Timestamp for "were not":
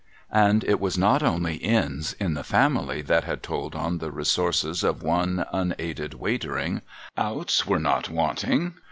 7.67-8.09